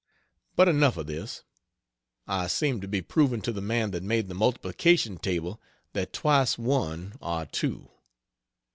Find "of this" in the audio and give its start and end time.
0.97-1.43